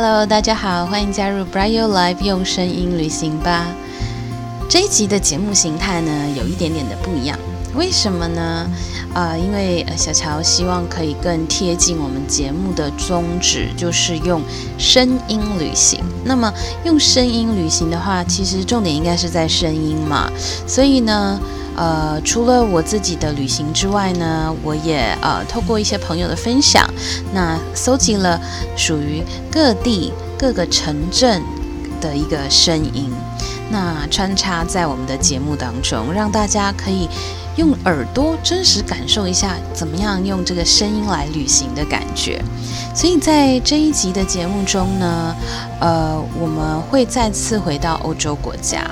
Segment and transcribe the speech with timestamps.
[0.00, 3.66] Hello，大家好，欢迎加入 Brillio Life 用声音旅行吧。
[4.70, 7.36] 这一集的节目形态呢，有一点点的不一样。
[7.74, 8.68] 为什么呢？
[9.14, 14.42] 啊，因为小乔希望可以更贴近我们节目的宗旨，就是用
[14.78, 16.00] 声音旅行。
[16.24, 16.52] 那么
[16.84, 20.30] 用声音旅行的话，其实重点应该是在声音嘛。
[20.66, 21.40] 所以呢，
[21.76, 26.88] 呃，除了我自己的旅行之外呢，我也呃透过一些朋友的分享，
[27.32, 28.40] 那搜集了
[28.76, 31.42] 属于各地各个城镇
[32.00, 33.10] 的一个声音，
[33.70, 37.08] 那穿插在我们的节目当中，让大家可以。
[37.58, 42.40] 用耳朵真实感受一下，怎么样用这个声音来旅行的感觉。
[42.94, 45.34] 所以在这一集的节目中呢，
[45.80, 48.88] 呃，我们会再次回到欧洲国家。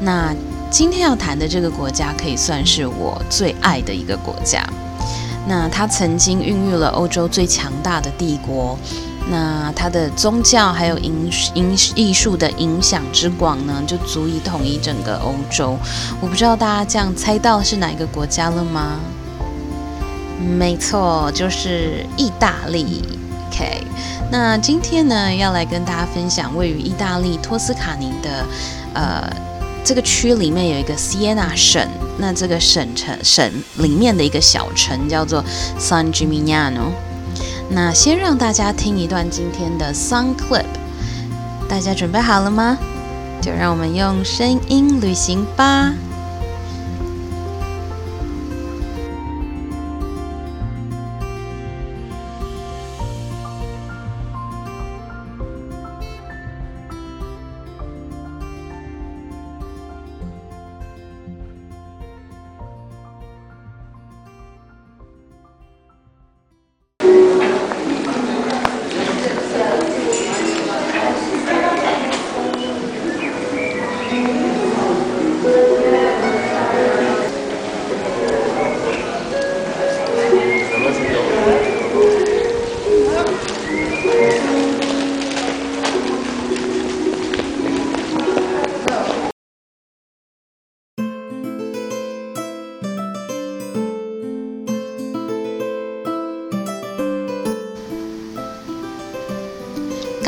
[0.00, 0.34] 那
[0.68, 4.68] 今天要谈的这个国家，可以算是我最爱的一个国家。
[5.46, 8.76] 那它曾经孕育了欧洲最强大的帝国。
[9.30, 15.76] 那它的宗教还有影影艺术的影响之广呢，就足以统一整个欧洲。
[16.20, 18.98] 我不知道大家这样猜到是哪一个国家了吗？
[20.56, 23.02] 没错，就是意大利。
[23.50, 23.82] OK，
[24.30, 28.46] 那今天呢，要来跟大家分享位于意大利托斯卡尼的
[28.94, 29.28] 呃
[29.84, 31.86] 这个区里面有一个 Siena 省，
[32.18, 35.44] 那这个省城省里面的一个小城叫做
[35.78, 36.92] San Gimignano。
[37.70, 40.64] 那先让大家听一段今天的 Song Clip，
[41.68, 42.78] 大家准备好了吗？
[43.40, 45.92] 就让我们用声音旅行吧。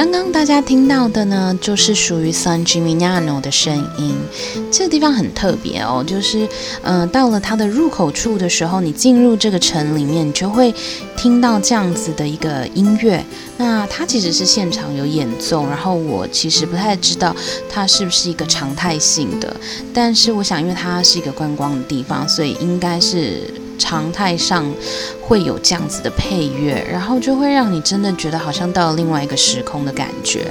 [0.00, 4.16] 刚刚大家听到的呢，就是属于 San Gimignano 的声音。
[4.72, 6.49] 这个地方很特别哦，就是，
[6.81, 10.75] 嗯，到了它的入口处的时候，你进入这个城里面，你就会
[11.19, 13.22] 听到这样子的一个音乐。
[13.59, 17.37] 那它其实是现场有演奏，然后我其实不太知道
[17.69, 19.55] 它是不是一个常态性的，
[19.93, 23.53] 但是我想，因为它是一个观光的地方，所以应该是。
[23.81, 24.65] 常态上
[25.21, 30.47] 会有这样子的配乐，然后就会让你真的觉得好像到了另外一个时空的感觉。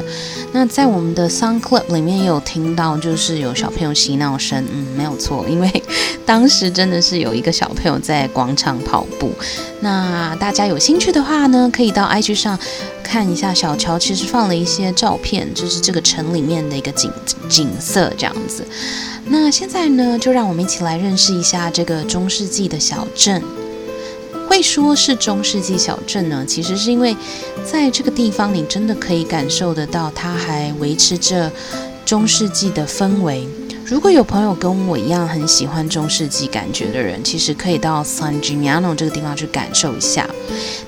[0.51, 5.83] 那在我们的 Sound Club 里面也有听到，就是有小朋友嬉闹声，嗯，没有错，因为
[6.25, 9.31] 当时真的是有一个小朋友在广场跑步。
[9.79, 12.59] 那大家有兴趣的话呢，可以到 IG 上
[13.11, 17.11] 看一下小乔，其实放了一些照片，就是这个城里面的一个景
[17.49, 18.63] 景色这样子。
[19.25, 23.41] 那现在呢，就让我们一起来认识一下这个中世纪的小镇。
[24.47, 27.17] 会说是中世纪小镇呢，其实是因为
[27.65, 31.51] 在这个地方，你真的可以感受得到，它还维持着
[32.05, 33.47] 中世纪的氛围。
[33.89, 40.29] 如果有朋友跟我一样很喜欢中世纪感觉的人，其实可以到 San Gimignano 这个地方去感受一下。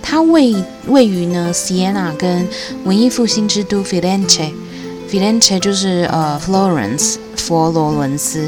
[0.04, 0.54] 它位
[0.86, 2.48] 位于呢 Siena 跟
[2.84, 7.16] 文艺复兴之都 Firenze，Firenze 就是呃 Florence。
[7.38, 8.48] 佛罗伦斯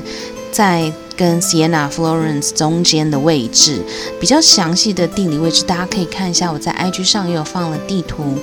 [0.51, 3.81] 在跟 Siena Florence 中间的位置，
[4.21, 6.51] 比较详细的地理位置，大家可以看一下。
[6.51, 8.37] 我在 IG 上也有放了地图。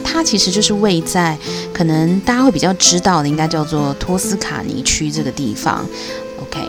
[0.00, 1.36] 它其实就是位在
[1.72, 5.86] 可能大家会比较知道的，应该叫做托斯卡尼区这个地方。
[6.40, 6.60] OK，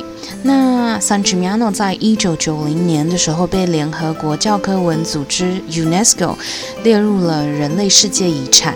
[0.44, 6.36] 那 San Gimignano 在一九九零年的时候被联合国教科文组织 UNESCO
[6.84, 8.74] 列入了人类世界遗产。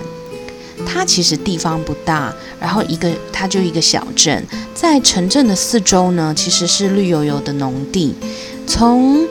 [0.85, 8.13] 它其实地方不大，然后一个它就一个小镇，在城镇的四周呢，其实是绿油油的农地，
[8.67, 9.25] 从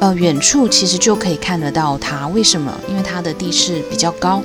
[0.00, 2.26] 呃远处其实就可以看得到它。
[2.28, 2.72] 为什么？
[2.88, 4.42] 因为它的地势比较高，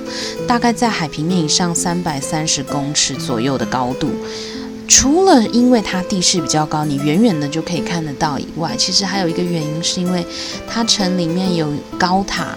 [0.47, 4.09] 大概在海平面以上三百三十公尺左右的高度。
[4.87, 10.25] 除了因为它地势比较高，你远远的就可以看得到以外，其实还有一个原因，是因为
[10.67, 12.55] 它城里面有高塔。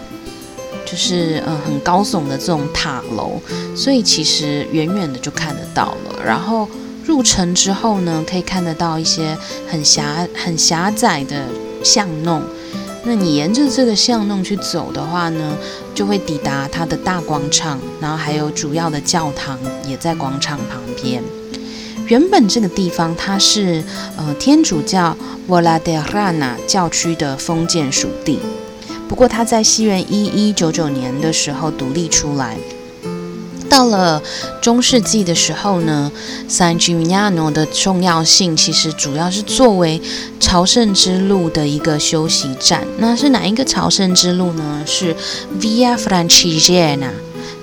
[0.89, 3.41] 就是嗯很高耸的这种塔楼，
[3.75, 6.23] 所以其实远远的就看得到了。
[6.25, 6.69] 然后
[7.05, 9.37] 入城之后呢，可以看得到一些
[9.69, 11.45] 很狭很狭窄的
[11.83, 12.41] 巷弄。
[13.09, 15.57] 那你沿着这个巷弄去走的话呢，
[15.95, 19.57] 就会抵达它的大广场，然后还有主要的教堂
[19.87, 21.23] 也在广场旁边。
[22.09, 23.83] 原本这个地方它是
[24.17, 25.17] 呃天主教
[25.47, 28.41] 沃拉德拉纳教区的封建属地，
[29.09, 32.57] 不过它在西元一一九九年的时候独立出来。
[33.69, 34.23] 到了
[34.61, 36.11] 中世纪的时候呢
[36.49, 40.01] ，San Gimignano 的重要性其实主要是作为
[40.41, 42.87] 朝圣之路的一个休息站。
[42.99, 44.83] 那是哪一个朝圣之路呢？
[44.87, 45.15] 是
[45.61, 47.11] Via Francigena。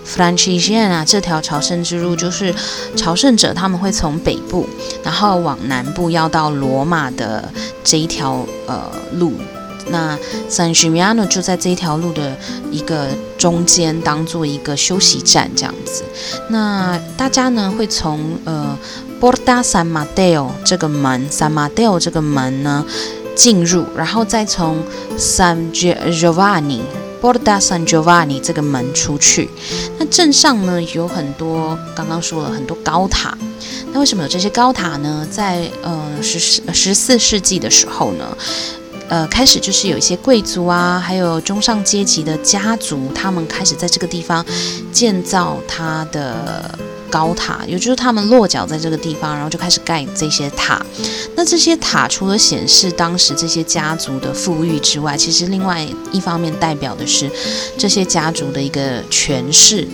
[0.06, 2.54] Francigena 这条朝圣之路就是
[2.96, 4.68] 朝圣者他们会从北部，
[5.02, 7.50] 然后往南部要到罗马的
[7.84, 9.34] 这一条呃路。
[9.90, 10.18] 那
[10.50, 12.38] San Gimignano 就在这一条路的
[12.72, 13.08] 一个
[13.38, 16.04] 中间，当做一个休息站这样子。
[16.50, 18.78] 那大家呢会从呃
[19.20, 22.86] Porta San Matteo 这个门，San Matteo 这个门呢
[23.36, 24.78] 进入，然后再从
[25.18, 26.82] San Giovanni
[27.22, 29.50] Porta San Giovanni 这个门出去。
[29.98, 33.38] 那镇上呢有很多，刚刚说了很多高塔。
[33.94, 35.26] 那为什么有这些高塔呢？
[35.30, 36.40] 在呃十
[36.74, 38.36] 十四世纪的时候呢？
[39.10, 44.44] 呃，开始就是有一些贵族啊，还有中上阶级的家族，他们开始在这个地方
[44.92, 46.78] 建造他的
[47.10, 50.84] 高塔，也就是他们落脚在这个地方，然后就开始盖这些塔。
[51.36, 57.30] 那这些塔除了显示当时这些家族的富裕之外，其实另外一方面代表的是
[57.78, 59.88] 这些家族的一个权势。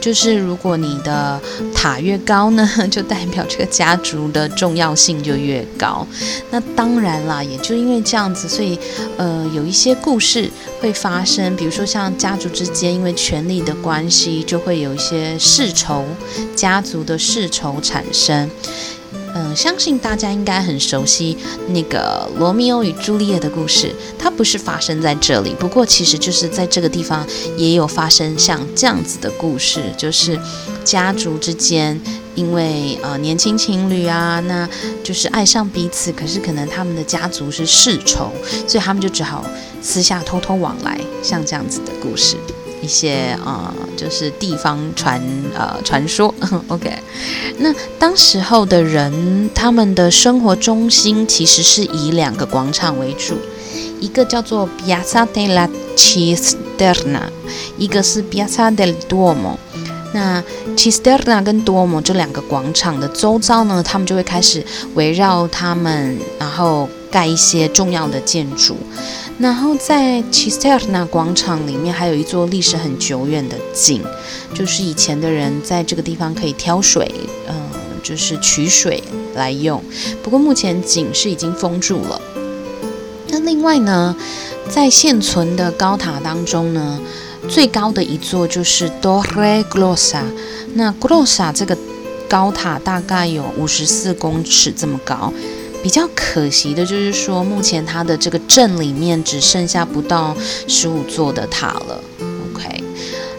[0.00, 1.40] 就是如果你的
[1.74, 6.06] 塔越高呢， 就代表这个家族的重要性就越高。
[6.50, 8.78] 那当然啦，也就因为这样子，所以
[9.16, 10.50] 呃有一些故事
[10.80, 16.04] 会发生，比如说像家族之间因为权力的关系，就会有一些世仇，
[16.54, 18.48] 家族的世仇产生。
[19.36, 21.36] 嗯，相信大家应该很熟悉
[21.68, 23.94] 那个罗密欧与朱丽叶的故事。
[24.18, 30.40] 它不是发生在这里，不过其实就是在这个地方也有发生像这样子的故事，就是
[30.82, 32.00] 家族之间
[32.34, 34.66] 因为呃年轻情侣啊，那
[35.04, 38.32] 就是爱上彼此，可是可能他们的家族是世仇，
[38.66, 39.44] 所以他们就只好
[39.82, 42.36] 私下偷偷往来，像这样子的故事。
[42.86, 45.20] 一些啊，就是地方传
[45.58, 46.32] 呃传说，
[46.68, 46.92] OK。
[47.58, 53.34] 那当时候的人，他们的生活中心其实是以两个广场为主，
[54.00, 57.22] 一个叫做 Piazza della Cisterna，
[57.76, 59.56] 一个是 Piazza del Duomo。
[60.12, 60.40] 那
[60.76, 68.76] Cisterna 跟 Duomo 这两个广场的周遭呢，他们就会开始围绕他们，然后盖一些重要的建筑。
[69.38, 74.02] 然后在 Cisterna 广场里面还有一座历史很久远的井，
[74.52, 77.10] 就是以前的人在这个地方可以挑水，
[77.48, 77.54] 嗯，
[78.02, 79.02] 就是取水
[79.34, 79.82] 来用。
[80.22, 82.20] 不过目前井是已经封住了。
[83.28, 84.14] 那另外呢，
[84.68, 87.00] 在现存的高塔当中呢，
[87.48, 90.22] 最高的一座就是 Torre Grossa。
[90.74, 91.76] 那 Grossa 这个
[92.28, 95.32] 高塔大概有五十四公尺这么高。
[95.86, 100.36] 比较可惜的就是说，目前它的这个镇里面只剩下不到
[100.66, 102.02] 十五座的塔了。
[102.52, 102.82] OK，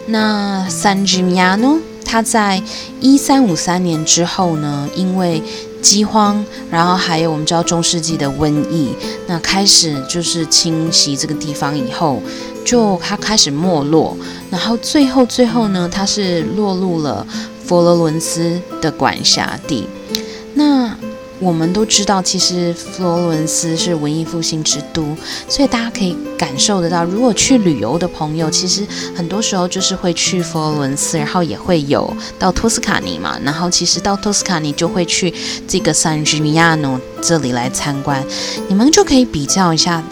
[0.06, 2.62] 那 San Gimignano 它在
[3.02, 5.42] 一三五三年之后呢，因为
[5.82, 8.94] 饥荒，然后还有我们知道中世纪的瘟疫，
[9.26, 12.22] 那开始就是侵袭这个地方以后，
[12.64, 14.16] 就它开始没落，
[14.50, 17.26] 然后最后最后呢，它是落入了
[17.66, 19.86] 佛罗伦斯的管辖地。
[20.54, 20.97] 那
[21.40, 25.16] 我们都知道，其实佛罗伦斯是文艺复兴之都，
[25.48, 35.32] 所以大家可以感受得到，如果去旅游的朋友，其实很多时候就是会去佛罗伦斯，然后也会有到托斯卡尼嘛，然后其实到托斯卡尼就会去
[35.68, 38.24] 这个 San juan 这里来参观，
[38.68, 40.02] 你们就可以比较一下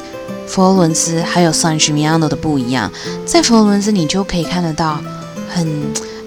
[0.46, 2.92] 佛罗伦斯还有 San juan 的不一样，
[3.24, 5.02] 在佛罗伦斯你就可以看得到
[5.48, 5.66] 很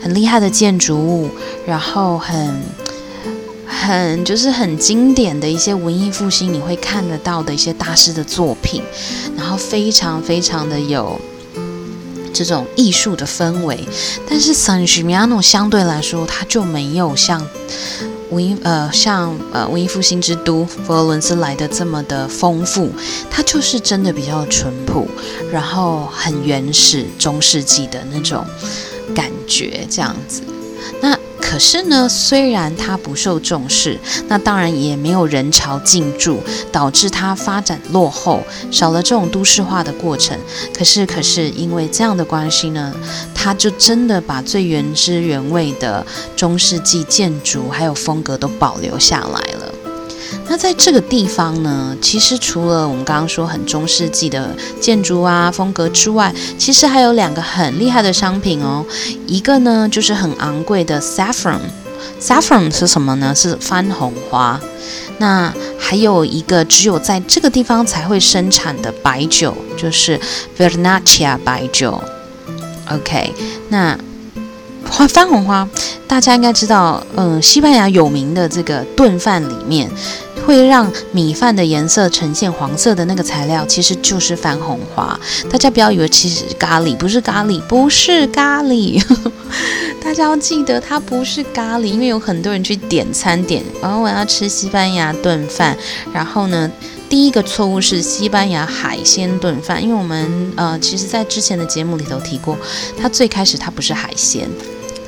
[0.01, 1.29] 很厉害的建筑物，
[1.65, 2.53] 然后很。
[3.69, 8.81] 很就是很经典的一些文艺复兴，你会看得到的一些大师的作品，
[9.37, 11.19] 然后非常非常的有
[12.33, 13.79] 这种艺术的氛围。
[14.27, 17.47] 但是 San g i m a n o 相对来说，它就没有像
[18.31, 22.91] 文艺呃像呃文艺复兴之都佛罗伦斯来的这么的丰富，
[23.29, 25.07] 它就是真的比较淳朴，
[25.51, 28.45] 然后很原始中世纪的那种
[29.15, 30.41] 感觉这样子。
[31.01, 31.17] 那
[31.49, 36.39] 可是呢，虽然它不受重视，那当然也没有人潮进驻，
[36.71, 40.37] 导致它发展落后，少了这种都市化的过程。
[40.71, 42.93] 可是，可是因为这样的关系呢，
[43.33, 49.68] 它就真的把最原汁原味的中世纪建筑还有风格都保留下来了。
[50.51, 54.49] 那在这个地方呢，其实除了我们刚刚说很中世纪的
[54.81, 58.83] 建筑啊风格之外，其实还有两个很厉害的商品哦。
[59.27, 63.33] 一个呢就是很昂贵的 saffron，saffron 是什么呢？
[63.35, 64.59] 是番红花。
[65.19, 70.19] 那还有一个只有在这个地方才会生产的白酒，就是
[70.57, 72.01] Vernaccia 白酒。
[72.89, 73.31] OK，
[73.67, 73.95] 那
[74.89, 75.69] 花番红花，
[76.07, 79.87] 大家应该知道，呃，西班牙有名的这个炖饭里面。
[80.49, 85.17] 会让米饭的颜色呈现黄色的那个材料，其实就是番红花。
[85.47, 88.99] 大家不要以为其实咖喱不是咖喱，不是咖喱。
[90.03, 95.77] 大家要记得它不是咖喱，因为有很多人去点餐点，然后我要吃西班牙炖饭。
[96.11, 96.71] 然后呢，
[97.07, 102.57] 第一个错误是西班牙海鲜炖饭，因为我们呃，其实在之前的节目里头提过，
[102.99, 104.49] 它最开始它不是海鲜，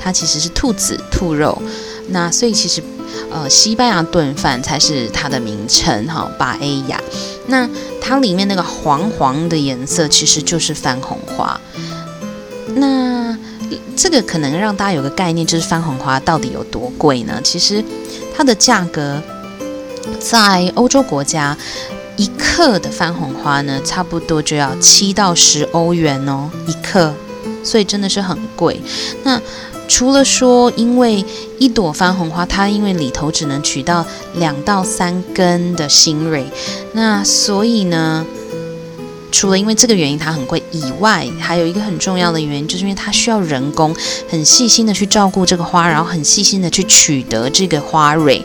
[0.00, 1.60] 它其实是兔子兔肉。
[2.08, 2.82] 那所以其实。
[3.30, 6.98] 呃，西班牙炖饭才是它的名称哈，巴 A 亚。
[7.46, 7.68] 那
[8.00, 11.58] 它里面那个黄黄的颜色其实就是番红花。
[12.74, 13.36] 那
[13.96, 17.38] 这个可能让大家有个概念，就是番红花到底有多贵呢？
[17.44, 17.84] 其实
[18.34, 19.22] 它的价格
[20.18, 21.56] 在欧洲国家，
[22.16, 27.14] 一克的番红花呢，差不多就要七到十欧元哦，一克，
[27.62, 28.80] 所以真的是很贵。
[29.22, 29.40] 那
[29.88, 31.24] 除了说，因为
[31.58, 34.04] 一朵番红花，它因为里头只能取到
[34.36, 36.46] 两到三根的新蕊，
[36.92, 38.24] 那所以呢，
[39.30, 43.94] 除了因为这个原因它很贵以外，还有一个很重要的原因，就是因为它需要人工
[44.30, 48.42] 很细心的去照顾这个花，然后很细心的去取得这个花蕊，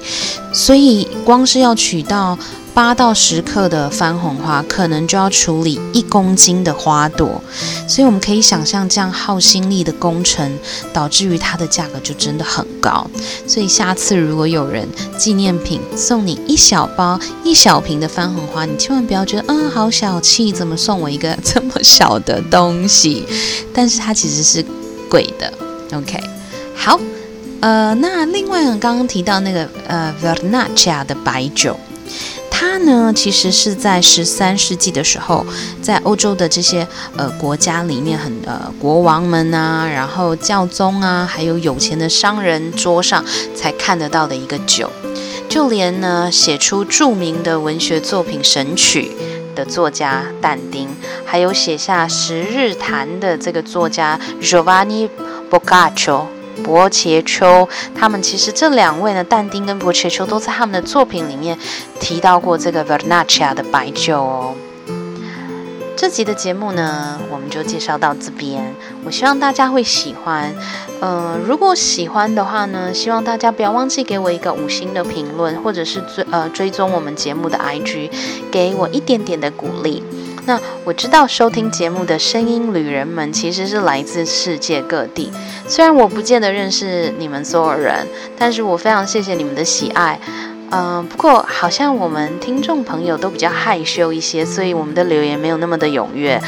[0.52, 2.38] 所以光是要取到。
[2.78, 7.42] 八到十克的番红花，可能就要处理一公斤的花朵，
[7.88, 10.60] 所以我们可以想象，这样耗心力的工程，
[10.94, 13.10] 导致于它的价格就真的很高。
[13.48, 23.26] 所以下次如果有人纪念品送你一小包、 一小瓶的番红花，你千万不要觉得，嗯，好小气，怎么送我一个这么小的东西？
[23.74, 24.64] 但是它其实是
[25.10, 25.52] 贵的。
[25.98, 26.22] OK，
[26.76, 27.00] 好，
[27.62, 31.76] 呃，那另外呢，刚刚提到那个呃 Vernaccia 的白酒。
[32.60, 35.46] 它呢，其实是在十三世纪的时候，
[35.80, 43.24] 在欧洲的这些呃国家里面，很呃国王们啊，然后教宗啊，还有有钱的商人桌上
[43.56, 44.90] 才看得到的一个酒。
[45.48, 49.12] 就连呢，写出著名的文学作品《神曲》
[49.56, 50.90] 的作家但丁，
[51.28, 55.08] 还有写下《十日谈》的这个作家 Giovanni
[55.52, 56.24] Boccaccio。
[56.64, 61.58] 伯切丘，他们其实这两位呢，但丁跟伯切丘都在他们的作品里面
[62.00, 64.54] 提到过这个 Vernaccia 的白酒哦。
[65.96, 68.76] 这集的节目呢，我们就介绍到这边。
[69.04, 70.54] 我希望大家会喜欢，
[71.02, 78.12] 呃，如果喜欢的话呢，希望大家不要忘记给我一个五星的评论，或者是追呃追踪我们节目的 IG，
[78.52, 80.04] 给我一点点的鼓励。
[80.48, 85.30] 那我知道收听节目的声音旅人们其实是来自世界各地，
[85.68, 88.08] 虽然我不见得认识你们所有人，
[88.40, 90.18] 但是我非常谢谢你们的喜爱。
[90.72, 96.42] 嗯，不过好像我们听众朋友都比较害羞一些，所以我们的留言没有那么的踊跃。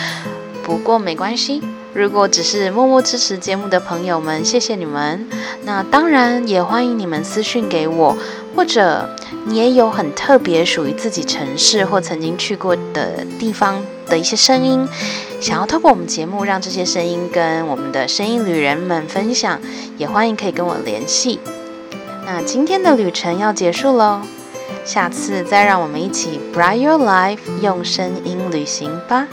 [0.64, 1.62] 不过没关系，
[1.94, 5.28] 如果只是默默支持节目的朋友们，谢谢你们。
[5.66, 8.16] 那当然也欢迎你们私讯给我，
[8.60, 9.08] 或者。
[9.46, 14.86] 你也有很特别属于自己城市或曾经去过的地方的一些声音，
[15.40, 19.60] 想要透过我们节目让这些声音跟我们的声音旅人们分享，
[19.98, 21.40] 也欢迎可以跟我联系。
[22.26, 24.20] 那今天的旅程要结束喽，
[24.84, 29.26] 下次再让我们一起 Bright Your Life 用声音旅行吧。